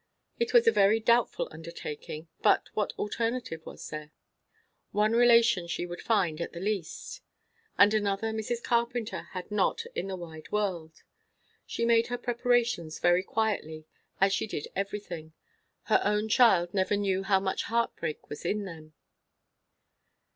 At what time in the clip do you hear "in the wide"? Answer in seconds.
9.93-10.51